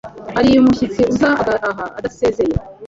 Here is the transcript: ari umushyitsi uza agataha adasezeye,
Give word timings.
ari 0.39 0.49
umushyitsi 0.61 1.01
uza 1.13 1.29
agataha 1.41 1.83
adasezeye, 1.97 2.55